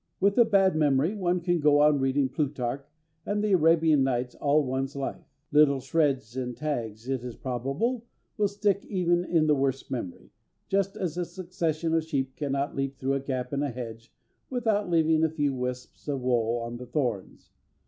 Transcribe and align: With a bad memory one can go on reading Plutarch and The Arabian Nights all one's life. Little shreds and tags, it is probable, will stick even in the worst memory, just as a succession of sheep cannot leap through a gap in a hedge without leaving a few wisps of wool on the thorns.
With 0.19 0.35
a 0.39 0.45
bad 0.45 0.75
memory 0.75 1.13
one 1.13 1.41
can 1.41 1.59
go 1.59 1.81
on 1.81 1.99
reading 1.99 2.27
Plutarch 2.27 2.87
and 3.23 3.43
The 3.43 3.51
Arabian 3.51 4.03
Nights 4.03 4.33
all 4.33 4.63
one's 4.65 4.95
life. 4.95 5.27
Little 5.51 5.79
shreds 5.79 6.35
and 6.35 6.57
tags, 6.57 7.07
it 7.07 7.23
is 7.23 7.35
probable, 7.35 8.07
will 8.35 8.47
stick 8.47 8.83
even 8.85 9.23
in 9.23 9.45
the 9.45 9.53
worst 9.53 9.91
memory, 9.91 10.31
just 10.69 10.97
as 10.97 11.19
a 11.19 11.25
succession 11.25 11.93
of 11.93 12.03
sheep 12.03 12.35
cannot 12.35 12.75
leap 12.75 12.97
through 12.97 13.13
a 13.13 13.19
gap 13.19 13.53
in 13.53 13.61
a 13.61 13.69
hedge 13.69 14.11
without 14.49 14.89
leaving 14.89 15.23
a 15.23 15.29
few 15.29 15.53
wisps 15.53 16.07
of 16.07 16.19
wool 16.21 16.57
on 16.63 16.77
the 16.77 16.87
thorns. 16.87 17.51